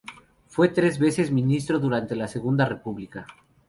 Fue 0.47 0.69
tres 0.69 0.97
veces 0.97 1.29
ministro 1.29 1.77
durante 1.77 2.15
la 2.15 2.27
Segunda 2.27 2.65
República. 2.65 3.27